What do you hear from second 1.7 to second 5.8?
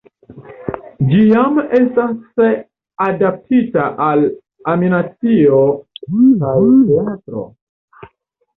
estas adaptita al animacio